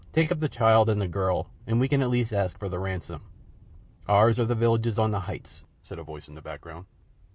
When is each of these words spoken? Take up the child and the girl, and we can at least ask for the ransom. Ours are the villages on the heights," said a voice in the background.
Take 0.13 0.31
up 0.31 0.39
the 0.39 0.49
child 0.49 0.89
and 0.89 0.99
the 0.99 1.07
girl, 1.07 1.51
and 1.67 1.79
we 1.79 1.87
can 1.87 2.01
at 2.01 2.09
least 2.09 2.33
ask 2.33 2.57
for 2.57 2.67
the 2.67 2.79
ransom. 2.79 3.21
Ours 4.07 4.39
are 4.39 4.45
the 4.45 4.55
villages 4.55 4.97
on 4.97 5.11
the 5.11 5.19
heights," 5.19 5.63
said 5.83 5.99
a 5.99 6.03
voice 6.03 6.27
in 6.27 6.33
the 6.33 6.41
background. 6.41 6.87